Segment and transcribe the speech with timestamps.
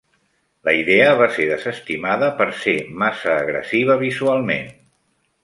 [0.69, 4.75] La idea va ser desestimada per ser massa agressiva visualment.